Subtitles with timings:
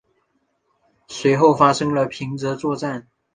[1.09, 3.07] 随后发生了平津作战。